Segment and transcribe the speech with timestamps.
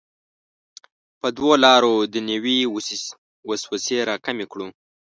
[1.19, 2.57] په دوو لارو دنیوي
[3.47, 4.67] وسوسې راکمې کړو.